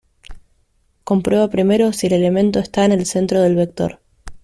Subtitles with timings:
[1.03, 3.99] Comprueba primero si el elemento está en el centro del vector.